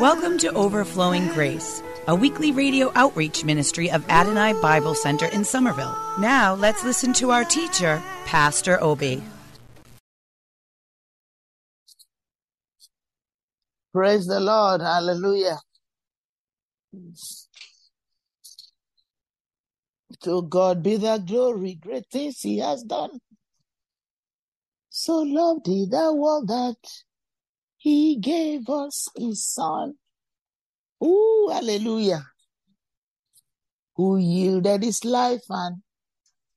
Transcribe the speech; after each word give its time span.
Welcome 0.00 0.38
to 0.38 0.50
Overflowing 0.54 1.28
Grace, 1.34 1.82
a 2.08 2.14
weekly 2.14 2.52
radio 2.52 2.90
outreach 2.94 3.44
ministry 3.44 3.90
of 3.90 4.02
Adonai 4.08 4.54
Bible 4.54 4.94
Center 4.94 5.26
in 5.26 5.44
Somerville. 5.44 5.94
Now 6.18 6.54
let's 6.54 6.82
listen 6.82 7.12
to 7.12 7.32
our 7.32 7.44
teacher, 7.44 8.02
Pastor 8.24 8.82
Obi. 8.82 9.22
Praise 13.92 14.26
the 14.26 14.40
Lord. 14.40 14.80
Hallelujah. 14.80 15.58
To 20.22 20.40
God 20.48 20.82
be 20.82 20.96
the 20.96 21.18
glory. 21.18 21.74
Great 21.74 22.06
things 22.10 22.40
he 22.40 22.56
has 22.60 22.82
done. 22.84 23.20
So 24.88 25.18
loved 25.18 25.66
he 25.66 25.84
the 25.84 26.14
world 26.14 26.48
that 26.48 26.76
he 27.80 28.16
gave 28.16 28.68
us 28.68 29.08
his 29.16 29.42
son. 29.42 29.94
Ooh, 31.02 31.48
hallelujah. 31.52 32.26
Who 33.96 34.16
yielded 34.16 34.82
his 34.82 35.04
life 35.04 35.44
and 35.48 35.82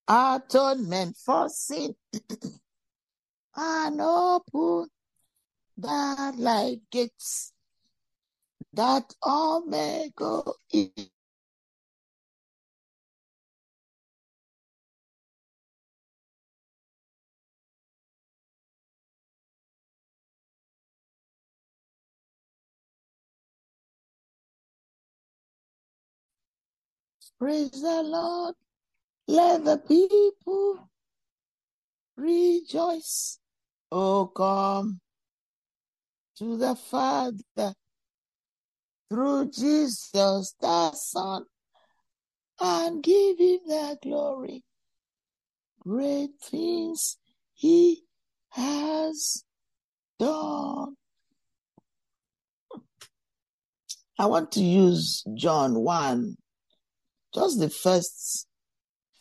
atonement 0.07 1.17
for 1.17 1.49
sin 1.49 1.95
and 3.55 4.01
opened 4.01 4.89
that 5.77 6.35
like 6.37 6.81
gates 6.91 7.51
that 8.73 9.13
all 9.21 9.65
may 9.65 10.11
go 10.15 10.55
in. 10.71 11.12
Praise 27.43 27.71
the 27.71 28.01
Lord. 28.03 28.55
Let 29.27 29.65
the 29.65 29.77
people 29.77 30.87
rejoice. 32.15 33.37
Oh, 33.91 34.27
come 34.27 35.01
to 36.37 36.55
the 36.55 36.73
Father 36.73 37.73
through 39.09 39.51
Jesus 39.51 40.55
the 40.61 40.91
Son 40.93 41.43
and 42.61 43.03
give 43.03 43.37
him 43.37 43.59
the 43.67 43.97
glory. 44.01 44.63
Great 45.81 46.39
things 46.41 47.17
he 47.53 48.03
has 48.51 49.43
done. 50.17 50.95
I 54.17 54.27
want 54.27 54.53
to 54.53 54.63
use 54.63 55.25
John 55.35 55.81
1, 55.81 56.37
just 57.33 57.59
the 57.59 57.69
first 57.69 58.47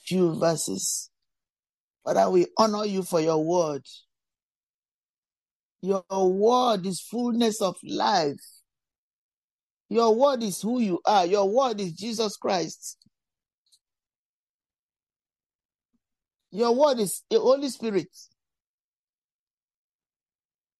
few 0.04 0.38
verses. 0.38 1.10
But 2.04 2.16
I 2.16 2.26
will 2.26 2.46
honor 2.58 2.84
you 2.84 3.02
for 3.02 3.20
your 3.20 3.42
word. 3.44 3.82
Your 5.82 6.04
word 6.10 6.86
is 6.86 7.00
fullness 7.00 7.60
of 7.60 7.76
life. 7.84 8.40
Your 9.88 10.14
word 10.14 10.42
is 10.42 10.60
who 10.62 10.80
you 10.80 11.00
are. 11.04 11.26
Your 11.26 11.48
word 11.48 11.80
is 11.80 11.92
Jesus 11.92 12.36
Christ. 12.36 12.98
Your 16.50 16.74
word 16.74 16.98
is 17.00 17.22
the 17.30 17.40
Holy 17.40 17.68
Spirit. 17.68 18.08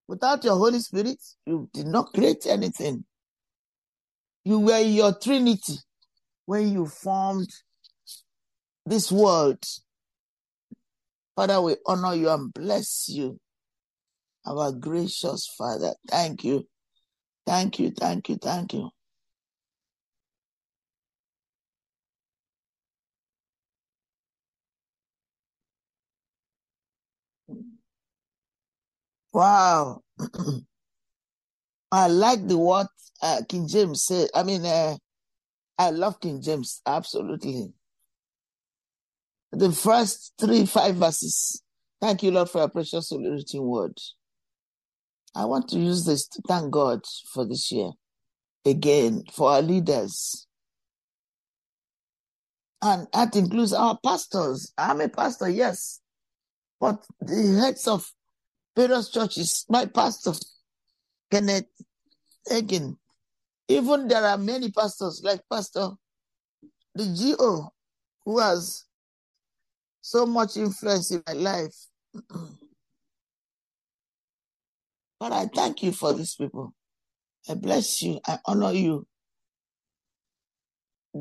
Without 0.09 0.45
your 0.45 0.57
Holy 0.57 0.79
Spirit, 0.81 1.19
you 1.47 1.69
did 1.73 1.87
not 1.87 2.13
create 2.13 2.47
anything. 2.47 3.05
You 4.45 4.59
were 4.61 4.81
your 4.81 5.15
Trinity 5.19 5.75
when 6.47 6.73
you 6.73 6.87
formed 6.87 7.49
this 8.87 9.13
world. 9.13 9.63
Father, 11.37 11.61
we 11.61 11.77
honor 11.87 12.15
you 12.15 12.31
and 12.31 12.53
bless 12.53 13.09
you. 13.09 13.39
Our 14.47 14.73
gracious 14.73 15.47
Father, 15.57 15.95
thank 16.09 16.45
you. 16.45 16.67
Thank 17.47 17.79
you, 17.79 17.91
thank 17.91 18.29
you, 18.29 18.37
thank 18.37 18.75
you. 18.75 18.91
Wow. 29.33 30.03
I 31.93 32.09
like 32.09 32.47
the 32.47 32.59
what 32.59 32.89
uh, 33.23 33.43
King 33.49 33.69
James 33.69 34.05
said. 34.05 34.29
I 34.35 34.43
mean, 34.43 34.65
uh, 34.65 34.97
I 35.83 35.91
love 35.91 36.21
King 36.21 36.41
James, 36.41 36.81
absolutely. 36.87 37.73
The 39.51 39.73
first 39.73 40.33
three, 40.41 40.65
five 40.65 40.95
verses. 40.95 41.61
Thank 42.01 42.23
you, 42.23 42.31
Lord, 42.31 42.49
for 42.49 42.59
your 42.59 42.69
precious 42.69 43.11
written 43.13 43.63
word. 43.63 43.99
I 45.35 45.45
want 45.45 45.69
to 45.71 45.81
use 45.81 46.05
this 46.05 46.29
to 46.29 46.43
thank 46.47 46.71
God 46.71 47.01
for 47.35 47.45
this 47.45 47.73
year. 47.73 47.91
Again, 48.65 49.25
for 49.33 49.51
our 49.51 49.61
leaders. 49.61 50.47
And 52.81 53.09
that 53.13 53.35
includes 53.35 53.73
our 53.73 53.99
pastors. 54.05 54.73
I'm 54.79 55.01
a 55.01 55.09
pastor, 55.09 55.49
yes. 55.49 56.01
But 56.81 57.05
the 57.21 57.61
heads 57.61 57.89
of 57.89 58.09
various 58.77 59.11
churches, 59.11 59.67
my 59.69 59.87
pastor, 59.87 60.33
Kenneth 61.29 61.67
Hagin, 62.49 62.99
even 63.73 64.09
there 64.09 64.25
are 64.25 64.39
many 64.39 64.71
pastors 64.71 65.23
like 65.25 65.41
Pastor 65.51 65.91
the 66.95 67.35
GO 67.39 67.73
who 68.25 68.39
has 68.39 68.85
so 70.01 70.27
much 70.27 70.57
influence 70.57 71.11
in 71.11 71.23
my 71.27 71.33
life. 71.33 71.75
but 75.21 75.33
I 75.33 75.47
thank 75.47 75.83
you 75.83 75.93
for 75.93 76.13
these 76.13 76.35
people. 76.35 76.75
I 77.49 77.55
bless 77.55 78.03
you. 78.03 78.21
I 78.27 78.39
honor 78.47 78.73
you. 78.73 79.07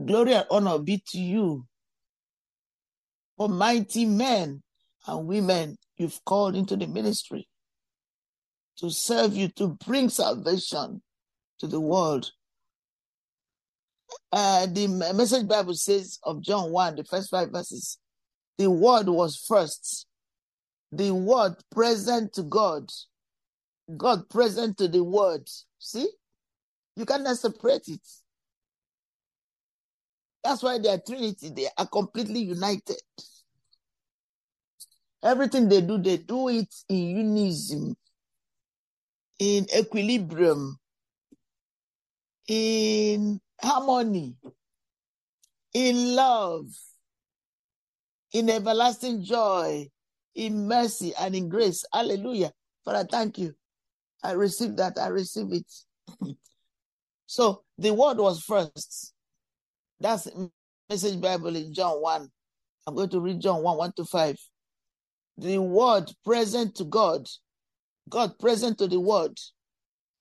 Glory 0.05 0.33
and 0.33 0.45
honor 0.51 0.77
be 0.79 1.03
to 1.09 1.19
you. 1.19 1.65
For 3.37 3.49
mighty 3.49 4.05
men 4.05 4.61
and 5.07 5.27
women 5.27 5.77
you've 5.97 6.23
called 6.25 6.55
into 6.55 6.75
the 6.75 6.87
ministry 6.87 7.47
to 8.77 8.89
serve 8.89 9.35
you, 9.35 9.47
to 9.49 9.77
bring 9.85 10.09
salvation 10.09 11.01
to 11.59 11.67
the 11.67 11.79
world. 11.79 12.31
Uh, 14.31 14.65
the 14.67 14.87
message 15.13 15.47
Bible 15.47 15.73
says 15.73 16.19
of 16.23 16.41
John 16.41 16.71
1, 16.71 16.95
the 16.95 17.03
first 17.03 17.29
five 17.29 17.49
verses, 17.51 17.97
the 18.57 18.69
word 18.69 19.07
was 19.09 19.43
first. 19.47 20.07
The 20.91 21.11
word 21.11 21.55
present 21.71 22.33
to 22.33 22.43
God. 22.43 22.89
God 23.97 24.29
present 24.29 24.77
to 24.77 24.87
the 24.87 25.03
word. 25.03 25.47
See? 25.79 26.07
You 26.95 27.05
cannot 27.05 27.37
separate 27.37 27.87
it. 27.87 28.01
That's 30.43 30.63
why 30.63 30.79
they 30.79 30.89
are 30.89 31.01
Trinity. 31.05 31.49
They 31.49 31.67
are 31.77 31.87
completely 31.87 32.41
united. 32.41 33.01
Everything 35.23 35.69
they 35.69 35.81
do, 35.81 35.97
they 35.99 36.17
do 36.17 36.49
it 36.49 36.73
in 36.89 36.97
unison, 36.97 37.95
in 39.37 39.67
equilibrium, 39.75 40.79
in 42.47 43.39
harmony, 43.61 44.35
in 45.73 46.15
love, 46.15 46.65
in 48.33 48.49
everlasting 48.49 49.23
joy, 49.23 49.87
in 50.35 50.67
mercy, 50.67 51.13
and 51.19 51.35
in 51.35 51.49
grace. 51.49 51.85
Hallelujah. 51.93 52.51
Father, 52.85 53.07
thank 53.09 53.37
you. 53.37 53.53
I 54.23 54.33
receive 54.33 54.75
that. 54.77 54.97
I 54.97 55.07
receive 55.07 55.51
it. 55.51 55.71
So 57.27 57.63
the 57.77 57.93
word 57.93 58.17
was 58.17 58.43
first. 58.43 59.13
That's 60.01 60.27
message 60.89 61.21
Bible 61.21 61.55
in 61.55 61.73
John 61.73 62.01
1. 62.01 62.27
I'm 62.85 62.95
going 62.95 63.07
to 63.07 63.21
read 63.21 63.39
John 63.39 63.63
1, 63.63 63.77
1 63.77 63.93
to 63.95 64.03
5. 64.03 64.37
The 65.37 65.57
word 65.59 66.11
present 66.25 66.75
to 66.75 66.83
God, 66.83 67.25
God 68.09 68.37
present 68.37 68.79
to 68.79 68.87
the 68.87 68.99
word. 68.99 69.37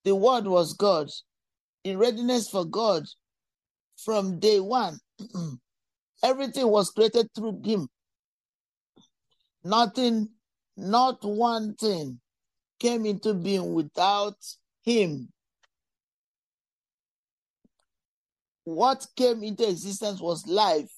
The 0.05 0.15
word 0.15 0.47
was 0.47 0.71
God 0.71 1.09
in 1.83 1.97
readiness 1.97 2.49
for 2.49 2.63
God 2.63 3.03
from 4.03 4.39
day 4.39 4.59
one. 4.59 4.99
Everything 6.23 6.67
was 6.67 6.91
created 6.91 7.27
through 7.35 7.61
him. 7.63 7.87
Nothing, 9.63 10.29
not 10.77 11.23
one 11.23 11.75
thing 11.75 12.19
came 12.79 13.05
into 13.05 13.33
being 13.33 13.73
without 13.73 14.37
him. 14.83 15.29
What 18.63 19.05
came 19.15 19.43
into 19.43 19.67
existence 19.69 20.19
was 20.19 20.45
life, 20.47 20.91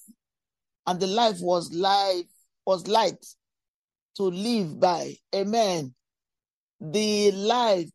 and 0.88 1.00
the 1.00 1.08
life 1.08 1.40
was 1.42 1.74
life 1.74 2.26
was 2.66 2.88
light 2.88 3.26
to 4.16 4.24
live 4.24 4.80
by. 4.80 5.16
Amen. 5.34 5.94
The 6.80 7.32
light, 7.32 7.92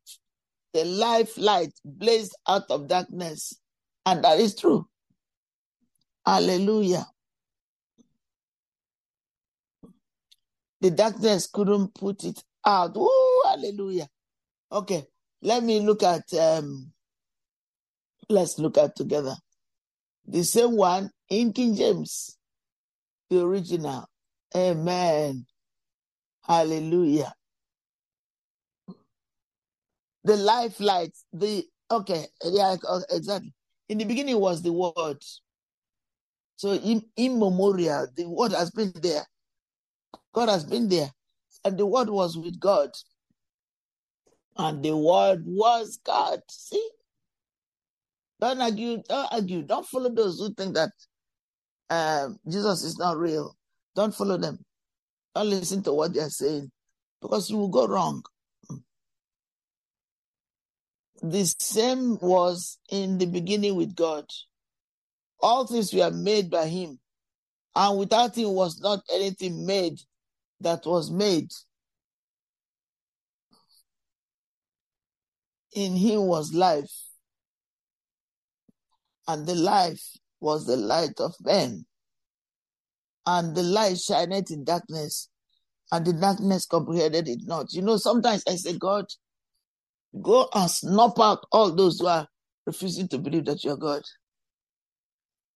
the 0.72 0.84
life 0.84 1.36
light 1.38 1.72
blazed 1.84 2.34
out 2.46 2.70
of 2.70 2.88
darkness, 2.88 3.54
and 4.04 4.24
that 4.24 4.38
is 4.40 4.54
true. 4.54 4.86
Hallelujah. 6.28 7.06
The 10.82 10.90
darkness 10.90 11.48
couldn't 11.48 11.94
put 11.94 12.24
it 12.24 12.44
out. 12.66 12.96
Ooh, 12.98 13.42
hallelujah. 13.46 14.08
Okay, 14.70 15.06
let 15.42 15.64
me 15.64 15.80
look 15.80 16.02
at 16.02 16.22
um 16.34 16.92
let's 18.28 18.58
look 18.58 18.78
at 18.78 18.94
together. 18.96 19.36
The 20.26 20.44
same 20.44 20.76
one 20.76 21.10
in 21.30 21.52
King 21.54 21.74
James, 21.76 22.36
the 23.30 23.42
original. 23.42 24.06
Amen. 24.56 25.46
Hallelujah. 26.46 27.32
The 30.24 30.36
life 30.36 30.80
light, 30.80 31.12
the 31.32 31.64
okay, 31.90 32.26
yeah, 32.44 32.76
exactly. 33.10 33.54
In 33.88 33.98
the 33.98 34.04
beginning 34.04 34.38
was 34.38 34.62
the 34.62 34.72
word. 34.72 35.22
So 36.58 36.72
in 36.72 37.04
immemorial, 37.16 38.08
the 38.16 38.28
word 38.28 38.50
has 38.52 38.72
been 38.72 38.92
there. 39.00 39.24
God 40.34 40.48
has 40.48 40.64
been 40.64 40.88
there. 40.88 41.08
And 41.64 41.78
the 41.78 41.86
word 41.86 42.10
was 42.10 42.36
with 42.36 42.58
God. 42.58 42.90
And 44.56 44.82
the 44.84 44.96
word 44.96 45.44
was 45.46 46.00
God. 46.04 46.40
See? 46.50 46.90
Don't 48.40 48.60
argue, 48.60 49.04
don't 49.08 49.32
argue. 49.32 49.62
Don't 49.62 49.86
follow 49.86 50.10
those 50.10 50.40
who 50.40 50.52
think 50.52 50.74
that 50.74 50.90
um, 51.90 52.40
Jesus 52.48 52.82
is 52.82 52.98
not 52.98 53.18
real. 53.18 53.56
Don't 53.94 54.14
follow 54.14 54.36
them. 54.36 54.58
Don't 55.36 55.50
listen 55.50 55.84
to 55.84 55.92
what 55.92 56.12
they're 56.12 56.28
saying 56.28 56.72
because 57.22 57.50
you 57.50 57.56
will 57.56 57.68
go 57.68 57.86
wrong. 57.86 58.24
The 61.22 61.44
same 61.60 62.18
was 62.20 62.78
in 62.90 63.18
the 63.18 63.26
beginning 63.26 63.76
with 63.76 63.94
God. 63.94 64.26
All 65.40 65.66
things 65.66 65.92
were 65.92 66.10
made 66.10 66.50
by 66.50 66.66
him, 66.66 66.98
and 67.74 67.98
without 67.98 68.36
him 68.36 68.50
was 68.50 68.80
not 68.80 69.00
anything 69.12 69.64
made 69.64 69.98
that 70.60 70.84
was 70.84 71.10
made. 71.10 71.50
In 75.74 75.94
him 75.94 76.22
was 76.22 76.52
life, 76.52 76.90
and 79.28 79.46
the 79.46 79.54
life 79.54 80.02
was 80.40 80.66
the 80.66 80.76
light 80.76 81.20
of 81.20 81.34
men. 81.44 81.84
And 83.26 83.54
the 83.54 83.62
light 83.62 83.98
shineth 83.98 84.50
in 84.50 84.64
darkness, 84.64 85.28
and 85.92 86.04
the 86.04 86.14
darkness 86.14 86.66
comprehended 86.66 87.28
it 87.28 87.40
not. 87.44 87.72
You 87.72 87.82
know, 87.82 87.96
sometimes 87.98 88.42
I 88.48 88.56
say, 88.56 88.76
God, 88.76 89.04
go 90.22 90.48
and 90.54 90.70
snap 90.70 91.18
out 91.20 91.46
all 91.52 91.74
those 91.74 92.00
who 92.00 92.06
are 92.06 92.26
refusing 92.66 93.06
to 93.08 93.18
believe 93.18 93.44
that 93.44 93.62
you're 93.64 93.76
God. 93.76 94.02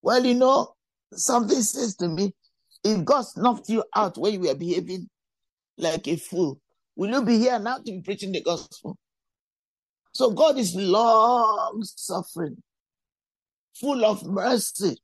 Well, 0.02 0.24
you 0.24 0.34
know, 0.34 0.74
something 1.12 1.62
says 1.62 1.94
to 1.96 2.08
me, 2.08 2.34
if 2.84 3.04
God 3.04 3.22
snuffed 3.22 3.68
you 3.68 3.84
out 3.94 4.18
when 4.18 4.34
you 4.34 4.40
were 4.40 4.54
behaving 4.54 5.08
like 5.78 6.08
a 6.08 6.16
fool, 6.16 6.60
will 6.96 7.10
you 7.10 7.24
be 7.24 7.38
here 7.38 7.58
now 7.58 7.76
to 7.76 7.82
be 7.84 8.00
preaching 8.00 8.32
the 8.32 8.42
gospel? 8.42 8.98
So 10.12 10.30
God 10.32 10.58
is 10.58 10.74
long 10.74 11.80
suffering, 11.84 12.56
full 13.80 14.04
of 14.04 14.26
mercy, 14.26 14.98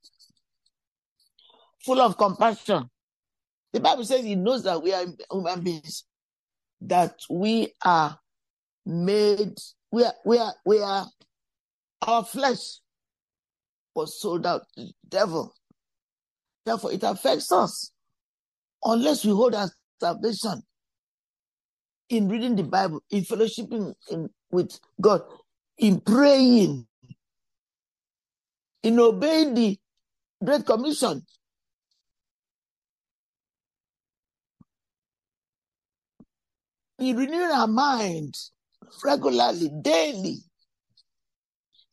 full 1.84 2.00
of 2.00 2.18
compassion. 2.18 2.90
The 3.72 3.80
Bible 3.80 4.04
says 4.04 4.24
He 4.24 4.34
knows 4.34 4.64
that 4.64 4.82
we 4.82 4.92
are 4.92 5.04
human 5.30 5.60
beings, 5.62 6.04
that 6.80 7.14
we 7.30 7.72
are 7.84 8.18
made, 8.84 9.56
we 9.92 10.04
are, 10.04 10.14
we 10.24 10.38
are, 10.38 10.54
we 10.66 10.80
are, 10.80 11.06
our 12.02 12.24
flesh 12.24 12.80
was 13.98 14.20
sold 14.20 14.46
out 14.46 14.62
to 14.74 14.84
the 14.84 14.92
devil. 15.08 15.52
Therefore, 16.64 16.92
it 16.92 17.02
affects 17.02 17.50
us 17.50 17.90
unless 18.84 19.24
we 19.24 19.32
hold 19.32 19.54
our 19.54 19.68
salvation 20.00 20.62
in 22.08 22.28
reading 22.28 22.54
the 22.54 22.62
Bible, 22.62 23.02
in 23.10 23.24
fellowshipping 23.24 23.92
in, 24.10 24.30
with 24.52 24.78
God, 25.00 25.22
in 25.78 26.00
praying, 26.00 26.86
in 28.84 29.00
obeying 29.00 29.54
the 29.54 29.76
Great 30.44 30.64
Commission. 30.64 31.26
In 37.00 37.16
renewing 37.16 37.50
our 37.50 37.66
mind 37.66 38.34
regularly, 39.02 39.70
daily, 39.82 40.38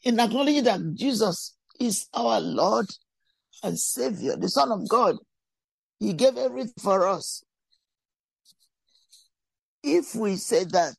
in 0.04 0.20
acknowledging 0.20 0.64
that 0.66 0.80
Jesus 0.94 1.55
is 1.80 2.08
our 2.14 2.40
Lord 2.40 2.88
and 3.64 3.80
Savior, 3.80 4.36
the 4.36 4.50
Son 4.50 4.72
of 4.72 4.88
God. 4.88 5.18
He 6.00 6.14
gave 6.14 6.38
everything 6.38 6.74
for 6.80 7.08
us. 7.08 7.44
If 9.84 10.16
we 10.16 10.36
say 10.36 10.64
that, 10.66 10.96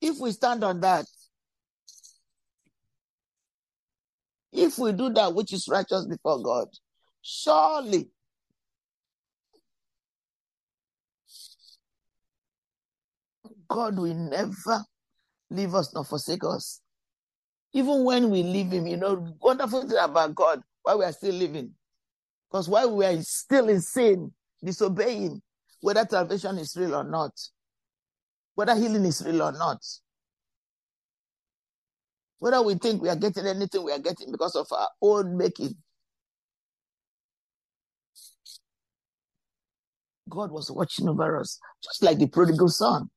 if 0.00 0.18
we 0.18 0.32
stand 0.32 0.64
on 0.64 0.80
that, 0.80 1.06
if 4.52 4.78
we 4.78 4.92
do 4.92 5.08
that 5.10 5.34
which 5.34 5.52
is 5.52 5.68
righteous 5.68 6.06
before 6.06 6.42
God, 6.42 6.68
surely 7.22 8.10
God 13.68 13.96
will 13.98 14.14
never 14.14 14.84
leave 15.50 15.74
us 15.74 15.94
nor 15.94 16.04
forsake 16.04 16.44
us. 16.44 16.81
Even 17.74 18.04
when 18.04 18.30
we 18.30 18.42
leave 18.42 18.72
Him, 18.72 18.86
you 18.86 18.96
know, 18.98 19.26
wonderful 19.40 19.82
thing 19.88 19.98
about 20.00 20.34
God, 20.34 20.62
why 20.82 20.94
we 20.96 21.04
are 21.04 21.12
still 21.12 21.34
living. 21.34 21.72
Because 22.50 22.68
while 22.68 22.96
we 22.96 23.04
are 23.06 23.22
still 23.22 23.68
in 23.68 23.80
sin, 23.80 24.32
disobeying, 24.64 25.42
whether 25.82 26.06
salvation 26.08 26.58
is 26.58 26.76
real 26.76 26.94
or 26.96 27.04
not, 27.04 27.32
whether 28.54 28.74
healing 28.76 29.04
is 29.06 29.22
real 29.26 29.42
or 29.42 29.52
not, 29.52 29.78
whether 32.38 32.62
we 32.62 32.74
think 32.74 33.02
we 33.02 33.08
are 33.08 33.16
getting 33.16 33.46
anything 33.46 33.84
we 33.84 33.92
are 33.92 33.98
getting 34.00 34.32
because 34.32 34.56
of 34.56 34.66
our 34.72 34.88
own 35.02 35.36
making. 35.36 35.74
God 40.30 40.50
was 40.52 40.70
watching 40.70 41.08
over 41.08 41.38
us, 41.40 41.58
just 41.82 42.02
like 42.02 42.18
the 42.18 42.28
prodigal 42.28 42.68
son. 42.68 43.10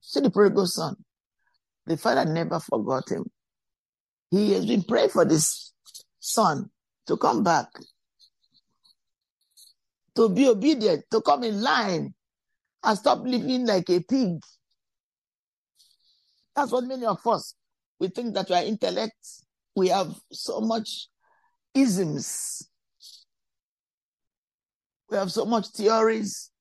See 0.00 0.20
the 0.20 0.30
prodigal 0.30 0.66
son. 0.66 0.96
The 1.90 1.96
father 1.96 2.24
never 2.24 2.60
forgot 2.60 3.08
him. 3.08 3.28
He 4.30 4.52
has 4.52 4.64
been 4.64 4.84
praying 4.84 5.08
for 5.08 5.24
this 5.24 5.72
son 6.20 6.70
to 7.08 7.16
come 7.16 7.42
back, 7.42 7.66
to 10.14 10.28
be 10.28 10.46
obedient, 10.46 11.06
to 11.10 11.20
come 11.20 11.42
in 11.42 11.60
line 11.60 12.14
and 12.84 12.96
stop 12.96 13.24
living 13.24 13.66
like 13.66 13.90
a 13.90 13.98
pig. 13.98 14.38
That's 16.54 16.70
what 16.70 16.84
many 16.84 17.06
of 17.06 17.26
us, 17.26 17.56
we 17.98 18.06
think 18.06 18.34
that 18.34 18.48
we 18.48 18.54
are 18.54 18.62
intellect. 18.62 19.18
We 19.74 19.88
have 19.88 20.14
so 20.30 20.60
much 20.60 21.08
isms. 21.74 22.68
We 25.10 25.16
have 25.16 25.32
so 25.32 25.44
much 25.44 25.66
theories 25.70 26.52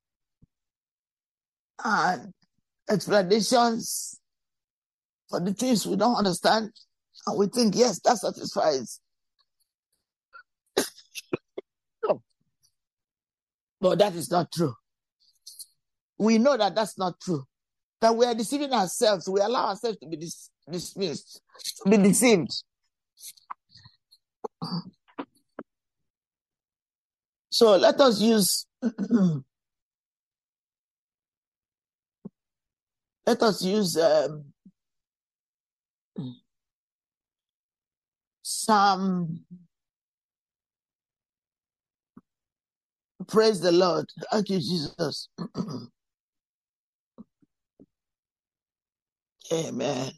and 1.84 2.34
explanations 2.90 4.19
for 5.30 5.40
the 5.40 5.54
things 5.54 5.86
we 5.86 5.96
don't 5.96 6.16
understand. 6.16 6.72
And 7.28 7.38
we 7.38 7.48
think, 7.48 7.76
yes, 7.76 8.00
that 8.02 8.18
satisfies. 8.18 9.00
no. 12.04 12.22
But 13.82 14.00
that 14.00 14.14
is 14.16 14.30
not 14.30 14.52
true. 14.52 14.74
We 16.18 16.38
know 16.38 16.58
that 16.58 16.76
that's 16.76 16.98
not 16.98 17.20
true. 17.22 17.44
that 18.02 18.16
we 18.16 18.26
are 18.26 18.34
deceiving 18.36 18.72
ourselves. 18.74 19.30
We 19.30 19.42
allow 19.42 19.70
ourselves 19.70 19.98
to 20.00 20.08
be 20.08 20.18
dis- 20.18 20.50
dismissed, 20.70 21.42
to 21.84 21.90
be 21.90 21.98
deceived. 21.98 22.52
So 27.52 27.76
let 27.78 28.00
us 28.00 28.22
use 28.22 28.68
let 33.26 33.42
us 33.42 33.64
use 33.64 33.98
um, 33.98 34.46
Psalm. 38.66 39.46
Praise 43.28 43.62
the 43.62 43.72
Lord. 43.72 44.06
Thank 44.32 44.50
you, 44.50 44.60
Jesus. 44.60 45.30
Amen. 49.54 50.12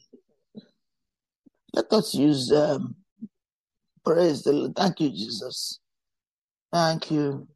Let 1.73 1.91
us 1.93 2.15
use 2.15 2.51
um, 2.51 2.95
praise 4.05 4.43
the 4.43 4.53
Lord. 4.53 4.75
Thank 4.75 5.01
you, 5.01 5.09
Jesus. 5.09 5.79
Thank 6.73 7.11
you. 7.11 7.47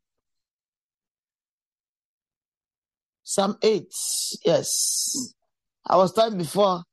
Psalm 3.24 3.58
8. 3.62 3.88
Yes. 4.46 5.34
I 5.88 5.98
was 5.98 6.14
talking 6.14 6.38
before. 6.40 6.84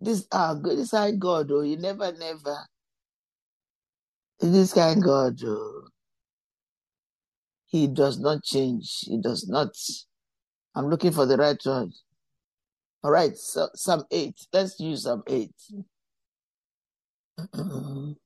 This 0.00 0.26
ah 0.32 0.54
good 0.54 0.78
this 0.78 0.92
kind 0.92 1.20
God, 1.20 1.50
oh, 1.52 1.62
you 1.62 1.76
never, 1.78 2.12
never. 2.12 2.56
This 4.40 4.72
kind 4.72 5.02
God, 5.02 5.40
oh. 5.44 5.88
He 7.66 7.86
does 7.86 8.18
not 8.18 8.42
change. 8.44 9.00
He 9.00 9.20
does 9.20 9.46
not. 9.48 9.68
I'm 10.74 10.88
looking 10.88 11.12
for 11.12 11.26
the 11.26 11.36
right 11.36 11.60
one. 11.64 11.92
All 13.02 13.10
right, 13.10 13.36
so 13.36 13.68
Psalm 13.74 14.04
8. 14.10 14.34
Let's 14.52 14.80
use 14.80 15.02
Psalm 15.02 15.22
8. 15.26 15.50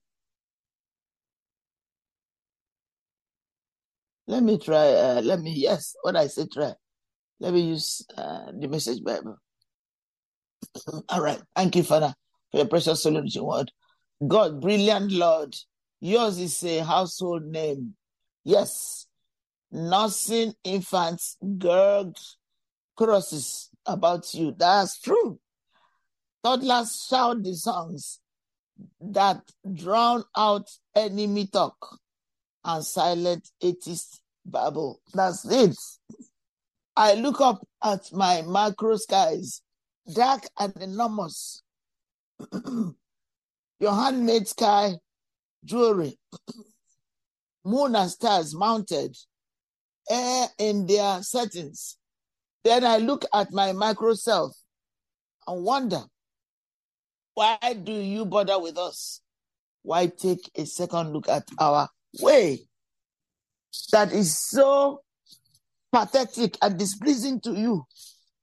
let 4.27 4.43
me 4.43 4.59
try, 4.59 4.93
uh, 4.93 5.21
let 5.23 5.41
me, 5.41 5.53
yes, 5.53 5.95
what 6.03 6.17
I 6.17 6.27
say 6.29 6.47
try. 6.53 6.73
Let 7.41 7.55
me 7.55 7.61
use 7.63 8.07
uh, 8.17 8.53
the 8.59 8.69
message 8.69 9.03
Bible. 9.03 9.39
All 11.09 11.21
right, 11.21 11.41
thank 11.57 11.75
you, 11.77 11.83
Father, 11.83 12.15
for 12.51 12.59
your 12.59 12.67
precious 12.67 13.03
solution 13.03 13.45
word. 13.45 13.73
God, 14.27 14.61
brilliant 14.61 15.11
Lord, 15.11 15.55
yours 16.03 16.39
is 16.39 16.63
a 16.65 16.85
household 16.85 17.45
name. 17.45 17.95
Yes, 18.45 19.07
nursing 19.71 20.53
infants, 20.65 21.39
girls, 21.59 22.37
crosses 22.97 23.71
about 23.87 24.35
you. 24.35 24.53
That's 24.59 25.01
true. 25.01 25.39
Toddlers 26.43 27.07
shout 27.09 27.45
the 27.45 27.55
songs 27.55 28.19
that 29.01 29.43
drown 29.73 30.25
out 30.37 30.69
enemy 30.97 31.47
talk 31.47 31.99
and 32.65 32.85
silent 32.85 33.49
atheist 33.61 34.21
babble. 34.45 35.01
That's 35.15 35.45
it. 35.45 35.77
I 36.97 37.15
look 37.15 37.41
up 37.41 37.65
at 37.83 38.13
my 38.13 38.43
macro 38.43 38.97
skies, 38.97 39.63
dark 40.13 40.43
and 40.59 40.77
enormous. 40.81 41.63
Your 43.79 43.95
handmade 43.95 44.49
sky 44.49 44.97
jewelry, 45.65 46.19
moon 47.65 47.95
and 47.97 48.11
stars 48.11 48.55
mounted, 48.55 49.17
air 50.11 50.47
in 50.59 50.87
their 50.87 51.23
settings. 51.23 51.97
Then 52.65 52.85
I 52.85 52.99
look 52.99 53.25
at 53.35 53.53
my 53.53 53.73
micro 53.73 54.15
self 54.15 54.53
and 55.47 55.65
wonder, 55.65 56.03
why 57.35 57.59
do 57.83 57.93
you 57.93 58.25
bother 58.25 58.59
with 58.59 58.79
us? 58.79 59.21
Why 59.83 60.07
take 60.07 60.51
a 60.55 60.65
second 60.65 61.13
look 61.13 61.29
at 61.29 61.49
our 61.59 61.89
way 62.21 62.61
that 63.91 64.13
is 64.13 64.39
so 64.39 65.03
pathetic 65.93 66.57
and 66.63 66.79
displeasing 66.79 67.41
to 67.41 67.53
you? 67.53 67.85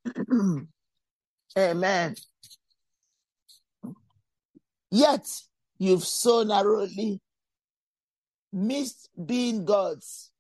Amen. 1.57 2.15
Yet 4.91 5.25
you've 5.79 6.03
so 6.03 6.43
narrowly 6.43 7.21
missed 8.51 9.09
being 9.25 9.65
gods, 9.65 10.31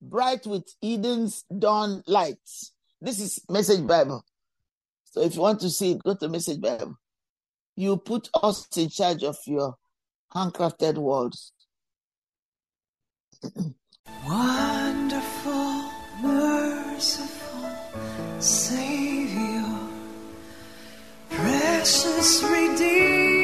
bright 0.00 0.46
with 0.46 0.64
Eden's 0.82 1.44
dawn 1.56 2.02
lights. 2.06 2.72
This 3.00 3.20
is 3.20 3.40
Message 3.48 3.86
Bible. 3.86 4.24
So 5.04 5.20
if 5.20 5.36
you 5.36 5.42
want 5.42 5.60
to 5.60 5.70
see 5.70 5.92
it, 5.92 6.02
go 6.02 6.14
to 6.14 6.28
Message 6.28 6.60
Bible. 6.60 6.96
You 7.76 7.98
put 7.98 8.30
us 8.42 8.66
in 8.76 8.88
charge 8.88 9.22
of 9.22 9.36
your 9.46 9.76
handcrafted 10.34 10.94
worlds. 10.94 11.52
Wonderful, 14.26 15.90
merciful 16.22 17.68
Savior, 18.40 19.64
precious 21.28 22.42
Redeemer 22.42 23.43